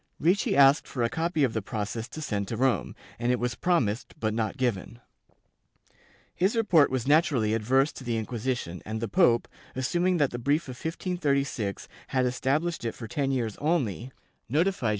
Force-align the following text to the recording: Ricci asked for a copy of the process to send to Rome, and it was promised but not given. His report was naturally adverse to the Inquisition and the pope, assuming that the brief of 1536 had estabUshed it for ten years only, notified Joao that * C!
Ricci 0.19 0.57
asked 0.57 0.87
for 0.87 1.03
a 1.03 1.09
copy 1.11 1.43
of 1.43 1.53
the 1.53 1.61
process 1.61 2.07
to 2.07 2.21
send 2.23 2.47
to 2.47 2.57
Rome, 2.57 2.95
and 3.19 3.31
it 3.31 3.39
was 3.39 3.53
promised 3.53 4.19
but 4.19 4.33
not 4.33 4.57
given. 4.57 4.99
His 6.33 6.55
report 6.55 6.89
was 6.89 7.07
naturally 7.07 7.53
adverse 7.53 7.91
to 7.91 8.03
the 8.03 8.17
Inquisition 8.17 8.81
and 8.83 8.99
the 8.99 9.07
pope, 9.07 9.47
assuming 9.75 10.17
that 10.17 10.31
the 10.31 10.39
brief 10.39 10.63
of 10.63 10.69
1536 10.83 11.87
had 12.07 12.25
estabUshed 12.25 12.83
it 12.83 12.95
for 12.95 13.07
ten 13.07 13.29
years 13.29 13.57
only, 13.57 14.11
notified 14.49 14.63
Joao 14.63 14.63
that 14.63 14.73
* 14.73 14.79
C! 14.79 14.89